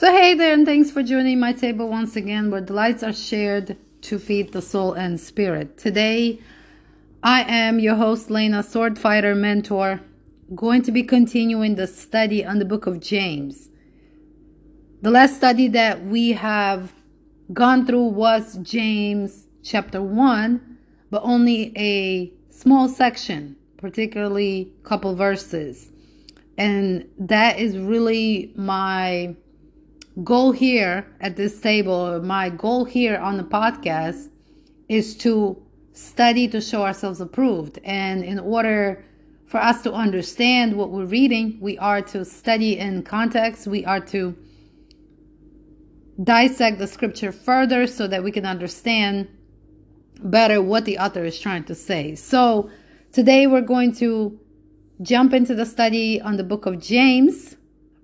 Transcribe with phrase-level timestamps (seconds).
[0.00, 3.12] So, hey there, and thanks for joining my table once again where the lights are
[3.12, 5.76] shared to feed the soul and spirit.
[5.76, 6.40] Today,
[7.22, 10.00] I am your host, Lena, sword fighter mentor,
[10.54, 13.68] going to be continuing the study on the book of James.
[15.02, 16.94] The last study that we have
[17.52, 20.78] gone through was James chapter 1,
[21.10, 25.90] but only a small section, particularly a couple verses.
[26.56, 29.36] And that is really my
[30.24, 34.28] goal here at this table, my goal here on the podcast
[34.88, 35.60] is to
[35.92, 37.78] study to show ourselves approved.
[37.84, 39.04] And in order
[39.46, 44.00] for us to understand what we're reading, we are to study in context, we are
[44.06, 44.36] to
[46.22, 49.28] dissect the scripture further so that we can understand
[50.22, 52.14] better what the author is trying to say.
[52.14, 52.70] So
[53.12, 54.38] today we're going to
[55.02, 57.56] jump into the study on the book of James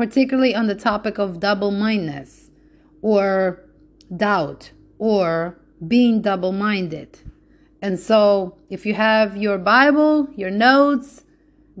[0.00, 2.48] particularly on the topic of double mindedness
[3.02, 3.60] or
[4.16, 7.18] doubt or being double minded.
[7.82, 11.24] And so, if you have your Bible, your notes,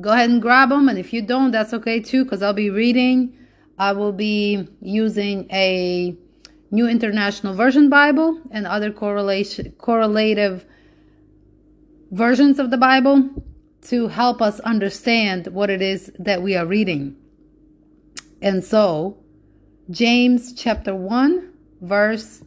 [0.02, 0.86] go ahead and grab them.
[0.86, 3.34] And if you don't, that's okay too, because I'll be reading.
[3.78, 6.14] I will be using a
[6.70, 10.66] New International Version Bible and other correlation correlative
[12.10, 13.30] versions of the Bible
[13.88, 17.16] to help us understand what it is that we are reading.
[18.42, 19.18] And so,
[19.90, 22.42] James chapter 1, verse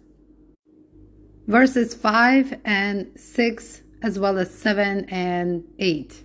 [1.48, 6.24] verses 5 and 6 as well as 7 and 8.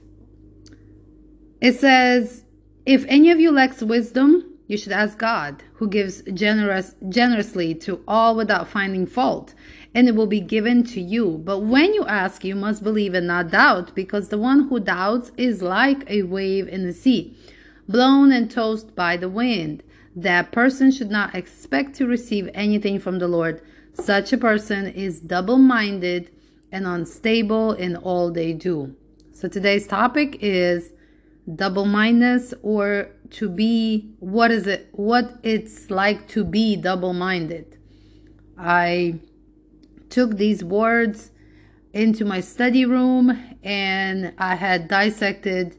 [1.61, 2.45] It says,
[2.87, 8.01] "If any of you lacks wisdom, you should ask God, who gives generous generously to
[8.07, 9.55] all without finding fault,
[9.95, 11.41] and it will be given to you.
[11.45, 15.33] But when you ask, you must believe and not doubt, because the one who doubts
[15.37, 17.37] is like a wave in the sea."
[17.89, 19.83] Blown and tossed by the wind.
[20.15, 23.63] That person should not expect to receive anything from the Lord.
[23.95, 26.31] Such a person is double minded
[26.71, 28.95] and unstable in all they do.
[29.33, 30.93] So today's topic is
[31.55, 37.79] double mindedness or to be what is it what it's like to be double minded.
[38.59, 39.21] I
[40.11, 41.31] took these words
[41.93, 45.77] into my study room and I had dissected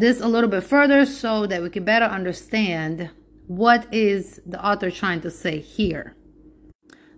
[0.00, 3.10] this a little bit further so that we can better understand
[3.46, 6.16] what is the author trying to say here.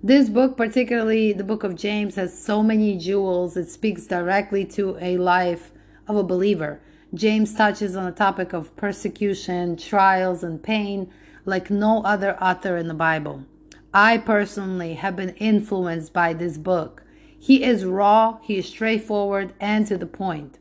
[0.03, 3.57] This book, particularly the book of James, has so many jewels.
[3.57, 5.71] It speaks directly to a life
[6.09, 6.81] of a believer.
[7.15, 11.13] James touches on the topic of persecution, trials, and pain
[11.45, 13.45] like no other author in the Bible.
[13.95, 17.05] I personally have been influenced by this book.
[17.39, 20.59] He is raw, he is straightforward, and to the point.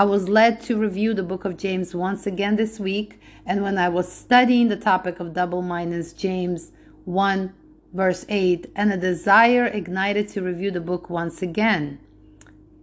[0.00, 3.76] I was led to review the book of James once again this week, and when
[3.76, 6.72] I was studying the topic of double mindedness, James
[7.04, 7.52] 1
[7.92, 11.98] verse 8, and a desire ignited to review the book once again.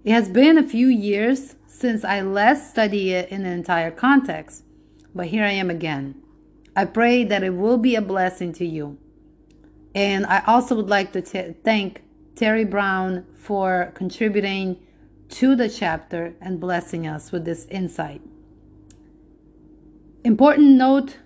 [0.03, 4.63] It has been a few years since I last studied it in an entire context,
[5.15, 6.21] but here I am again.
[6.75, 8.99] I pray that it will be a blessing to you.
[9.95, 12.03] And I also would like to t- thank
[12.35, 14.77] Terry Brown for contributing
[15.29, 18.21] to the chapter and blessing us with this insight.
[20.23, 21.17] Important note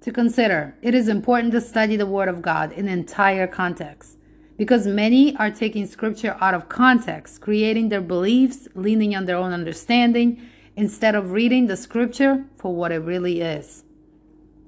[0.00, 4.16] to consider it is important to study the Word of God in entire context
[4.56, 9.52] because many are taking scripture out of context, creating their beliefs, leaning on their own
[9.52, 13.84] understanding, instead of reading the scripture for what it really is.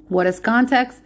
[0.09, 1.01] What is context?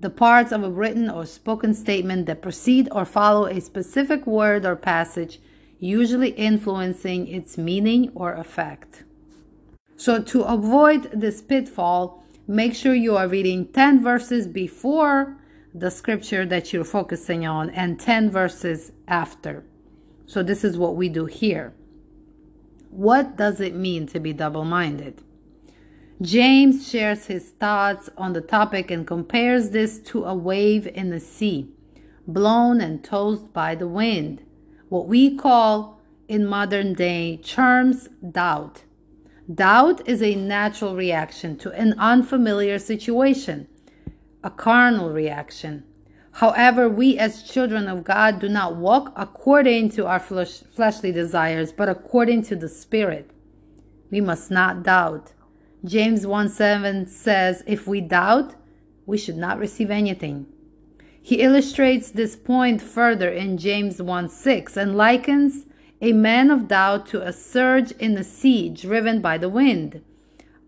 [0.00, 4.64] The parts of a written or spoken statement that precede or follow a specific word
[4.64, 5.40] or passage
[5.78, 9.04] usually influencing its meaning or effect.
[9.96, 15.36] So, to avoid this pitfall, make sure you are reading 10 verses before
[15.74, 19.64] the scripture that you're focusing on and 10 verses after.
[20.26, 21.74] So, this is what we do here.
[22.90, 25.22] What does it mean to be double minded?
[26.20, 31.20] James shares his thoughts on the topic and compares this to a wave in the
[31.20, 31.68] sea,
[32.26, 34.42] blown and tossed by the wind
[34.88, 38.82] what we call in modern day terms doubt.
[39.52, 43.66] Doubt is a natural reaction to an unfamiliar situation,
[44.44, 45.84] a carnal reaction.
[46.32, 51.72] However, we as children of God do not walk according to our flesh, fleshly desires,
[51.72, 53.30] but according to the Spirit.
[54.10, 55.32] We must not doubt.
[55.84, 58.54] James 1 7 says, If we doubt,
[59.06, 60.46] we should not receive anything.
[61.28, 65.66] He illustrates this point further in James 1 6 and likens
[66.00, 70.00] a man of doubt to a surge in the sea driven by the wind.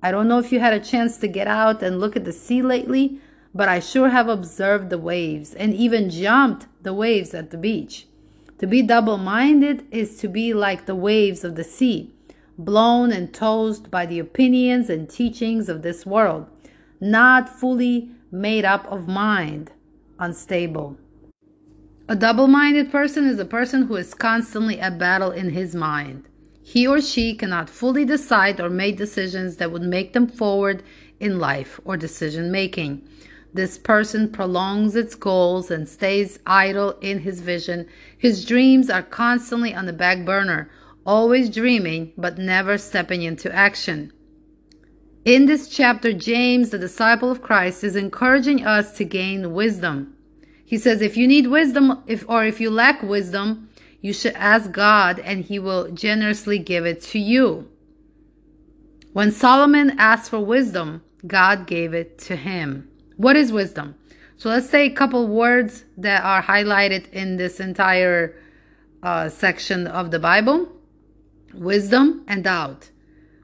[0.02, 2.32] I don't know if you had a chance to get out and look at the
[2.34, 3.22] sea lately,
[3.54, 8.06] but I sure have observed the waves and even jumped the waves at the beach.
[8.58, 12.12] To be double minded is to be like the waves of the sea,
[12.58, 16.48] blown and tossed by the opinions and teachings of this world,
[17.00, 19.72] not fully made up of mind,
[20.20, 20.96] unstable.
[22.08, 26.28] A double minded person is a person who is constantly at battle in his mind.
[26.62, 30.82] He or she cannot fully decide or make decisions that would make them forward
[31.18, 33.02] in life or decision making.
[33.52, 37.88] This person prolongs its goals and stays idle in his vision.
[38.16, 40.70] His dreams are constantly on the back burner,
[41.04, 44.12] always dreaming but never stepping into action.
[45.24, 50.16] In this chapter, James, the disciple of Christ, is encouraging us to gain wisdom.
[50.64, 53.68] He says, if you need wisdom, if or if you lack wisdom,
[54.00, 57.68] you should ask God and he will generously give it to you.
[59.12, 62.88] When Solomon asked for wisdom, God gave it to him.
[63.16, 63.96] What is wisdom?
[64.38, 68.34] So let's say a couple words that are highlighted in this entire
[69.02, 70.72] uh, section of the Bible
[71.52, 72.88] wisdom and doubt.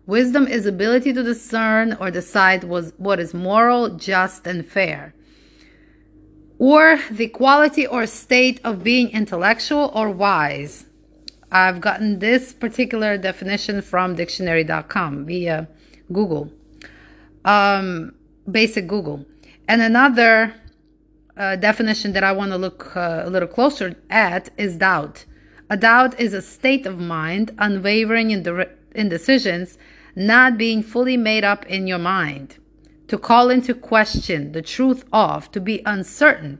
[0.07, 5.13] Wisdom is ability to discern or decide what is moral, just, and fair.
[6.59, 10.87] Or the quality or state of being intellectual or wise.
[11.51, 15.69] I've gotten this particular definition from dictionary.com via
[16.13, 16.53] Google.
[17.45, 18.15] Um,
[18.51, 19.27] basic Google.
[19.69, 20.55] And another
[21.37, 25.25] uh, definition that I want to look uh, a little closer at is doubt.
[25.69, 29.79] A doubt is a state of mind, unwavering in, in decisions,
[30.17, 32.57] not being fully made up in your mind.
[33.09, 36.59] To call into question the truth of, to be uncertain,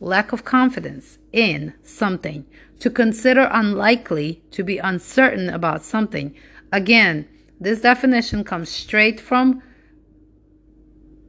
[0.00, 2.44] lack of confidence in something,
[2.80, 6.34] to consider unlikely, to be uncertain about something.
[6.72, 7.28] Again,
[7.60, 9.62] this definition comes straight from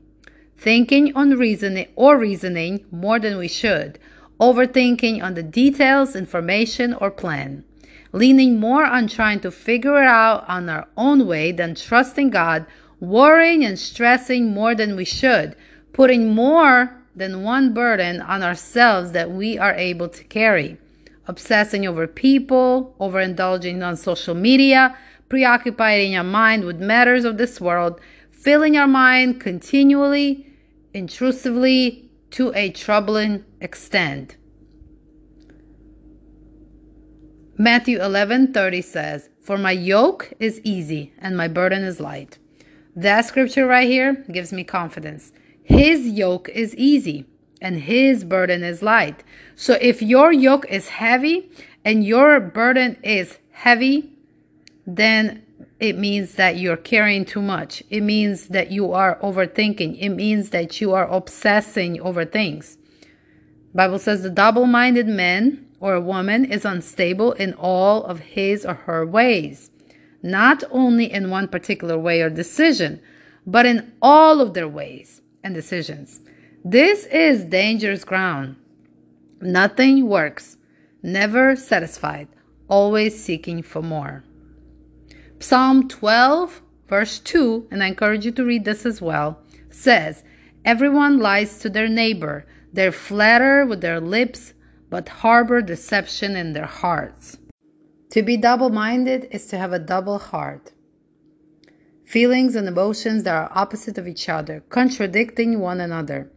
[0.56, 3.98] Thinking on reasoning or reasoning more than we should.
[4.40, 7.64] Overthinking on the details, information, or plan
[8.12, 12.66] leaning more on trying to figure it out on our own way than trusting God,
[13.00, 15.54] worrying and stressing more than we should,
[15.92, 20.78] putting more than one burden on ourselves that we are able to carry,
[21.26, 24.96] obsessing over people, overindulging on social media,
[25.28, 28.00] preoccupying our mind with matters of this world,
[28.30, 30.46] filling our mind continually,
[30.94, 34.36] intrusively to a troubling extent.
[37.56, 42.38] Matthew 11:30 says, "For my yoke is easy and my burden is light."
[42.94, 45.32] That scripture right here gives me confidence.
[45.68, 47.26] His yoke is easy
[47.60, 49.22] and his burden is light.
[49.54, 51.50] So if your yoke is heavy
[51.84, 54.10] and your burden is heavy,
[54.86, 55.44] then
[55.78, 57.82] it means that you're carrying too much.
[57.90, 59.98] It means that you are overthinking.
[60.00, 62.78] It means that you are obsessing over things.
[63.74, 69.04] Bible says the double-minded man or woman is unstable in all of his or her
[69.04, 69.70] ways,
[70.22, 73.02] not only in one particular way or decision,
[73.46, 76.20] but in all of their ways and decisions.
[76.62, 78.56] This is dangerous ground.
[79.40, 80.58] Nothing works,
[81.02, 82.28] never satisfied,
[82.68, 84.24] always seeking for more.
[85.40, 89.40] Psalm 12, verse 2, and I encourage you to read this as well,
[89.70, 90.22] says,
[90.64, 94.52] Everyone lies to their neighbor, they flatter with their lips,
[94.90, 97.38] but harbor deception in their hearts.
[98.10, 100.72] To be double minded is to have a double heart.
[102.08, 106.30] Feelings and emotions that are opposite of each other, contradicting one another.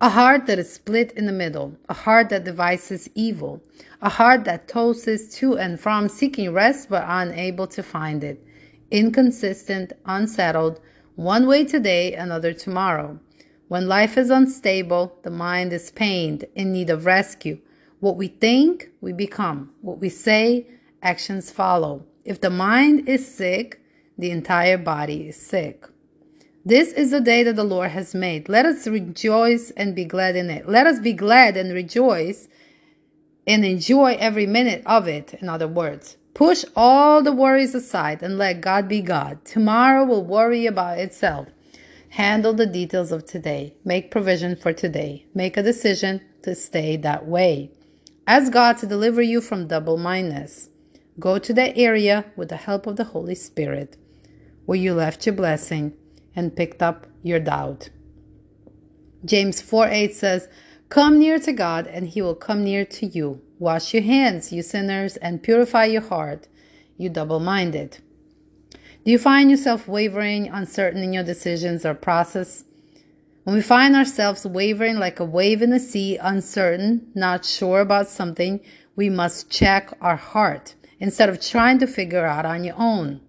[0.00, 3.62] A heart that is split in the middle, a heart that devises evil,
[4.00, 8.44] a heart that tosses to and from seeking rest but unable to find it,
[8.90, 10.80] inconsistent, unsettled,
[11.14, 13.20] one way today, another tomorrow.
[13.68, 17.60] When life is unstable, the mind is pained, in need of rescue,
[18.00, 19.70] what we think, we become.
[19.82, 20.66] What we say,
[21.00, 22.06] actions follow.
[22.24, 23.81] If the mind is sick,
[24.18, 25.86] the entire body is sick.
[26.64, 28.48] This is the day that the Lord has made.
[28.48, 30.68] Let us rejoice and be glad in it.
[30.68, 32.48] Let us be glad and rejoice
[33.46, 35.34] and enjoy every minute of it.
[35.34, 39.44] In other words, push all the worries aside and let God be God.
[39.44, 41.48] Tomorrow will worry about itself.
[42.10, 43.74] Handle the details of today.
[43.84, 45.26] Make provision for today.
[45.34, 47.72] Make a decision to stay that way.
[48.26, 50.68] Ask God to deliver you from double mindedness.
[51.18, 53.96] Go to that area with the help of the Holy Spirit.
[54.66, 55.94] Where you left your blessing
[56.34, 57.90] and picked up your doubt.
[59.24, 60.48] James 4 8 says,
[60.88, 63.40] Come near to God, and he will come near to you.
[63.58, 66.48] Wash your hands, you sinners, and purify your heart,
[66.96, 67.98] you double minded.
[69.04, 72.64] Do you find yourself wavering, uncertain in your decisions or process?
[73.44, 78.08] When we find ourselves wavering like a wave in the sea, uncertain, not sure about
[78.08, 78.60] something,
[78.94, 83.20] we must check our heart instead of trying to figure out on your own.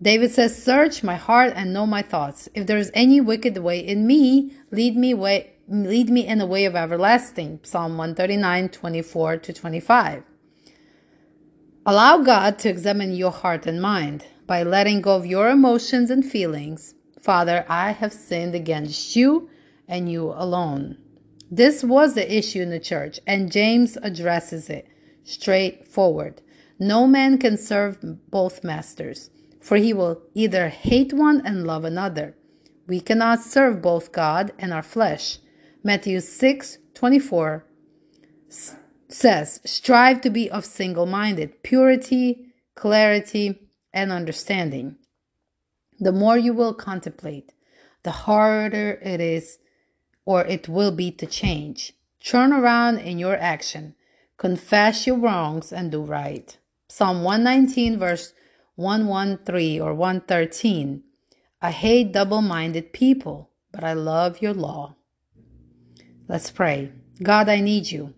[0.00, 2.48] David says, Search my heart and know my thoughts.
[2.54, 6.46] If there is any wicked way in me, lead me way lead me in the
[6.46, 7.60] way of everlasting.
[7.62, 10.22] Psalm 139, 24 to 25.
[11.84, 16.24] Allow God to examine your heart and mind by letting go of your emotions and
[16.24, 16.94] feelings.
[17.20, 19.50] Father, I have sinned against you
[19.86, 20.96] and you alone.
[21.50, 24.86] This was the issue in the church, and James addresses it
[25.24, 26.42] straightforward.
[26.78, 27.98] No man can serve
[28.30, 29.30] both masters,
[29.68, 32.34] for he will either hate one and love another.
[32.86, 35.40] We cannot serve both God and our flesh.
[35.84, 37.66] Matthew 6 24
[39.08, 42.46] says, Strive to be of single minded, purity,
[42.76, 44.96] clarity, and understanding.
[46.00, 47.52] The more you will contemplate,
[48.04, 49.58] the harder it is
[50.24, 51.92] or it will be to change.
[52.24, 53.96] Turn around in your action,
[54.38, 56.56] confess your wrongs, and do right.
[56.88, 58.32] Psalm 119, verse
[58.78, 61.02] 113 or 113.
[61.60, 64.94] I hate double minded people, but I love your law.
[66.28, 66.92] Let's pray.
[67.20, 68.14] God, I need you.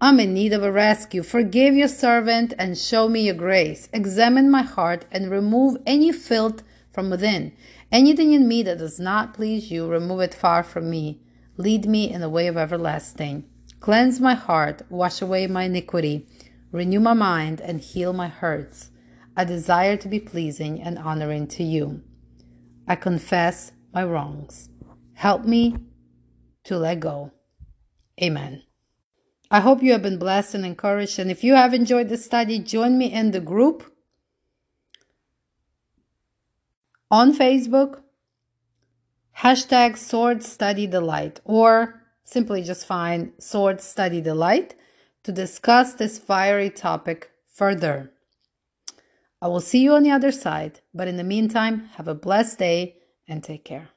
[0.00, 1.22] I'm in need of a rescue.
[1.22, 3.90] Forgive your servant and show me your grace.
[3.92, 7.52] Examine my heart and remove any filth from within.
[7.92, 11.20] Anything in me that does not please you, remove it far from me.
[11.58, 13.44] Lead me in the way of everlasting.
[13.80, 16.26] Cleanse my heart, wash away my iniquity,
[16.72, 18.90] renew my mind, and heal my hurts.
[19.36, 22.02] I desire to be pleasing and honoring to you.
[22.86, 24.68] I confess my wrongs.
[25.14, 25.76] Help me
[26.64, 27.32] to let go.
[28.22, 28.62] Amen.
[29.50, 31.18] I hope you have been blessed and encouraged.
[31.18, 33.92] And if you have enjoyed the study, join me in the group
[37.10, 38.00] on Facebook,
[39.38, 44.74] hashtag Sword Study Delight, or simply just find Sword Study Delight
[45.22, 48.13] to discuss this fiery topic further.
[49.44, 52.58] I will see you on the other side, but in the meantime, have a blessed
[52.58, 52.96] day
[53.28, 53.90] and take care.